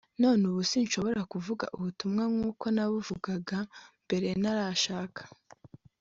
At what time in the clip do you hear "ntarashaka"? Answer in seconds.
4.41-5.21